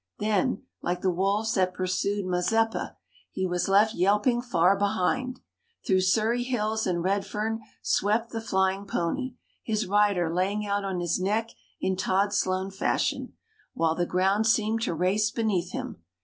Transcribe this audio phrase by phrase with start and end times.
[0.17, 2.97] Then, like the wolves that pursued Mazeppa,
[3.29, 5.41] he was left yelping far behind.
[5.85, 11.19] Through Surry Hills and Redfern swept the flying pony, his rider lying out on his
[11.19, 13.33] neck in Tod Sloan fashion,
[13.75, 16.01] while the ground seemed to race beneath him.